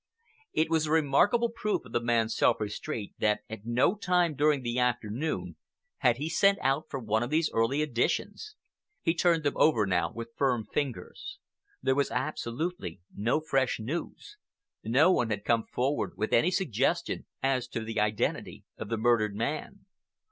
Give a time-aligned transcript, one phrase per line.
[0.51, 4.63] It was a remarkable proof of the man's self restraint that at no time during
[4.63, 5.57] the afternoon
[5.97, 8.55] had he sent out for one of these early editions.
[9.03, 11.37] He turned them over now with firm fingers.
[11.83, 14.37] There was absolutely no fresh news.
[14.83, 19.35] No one had come forward with any suggestion as to the identity of the murdered
[19.35, 19.85] man.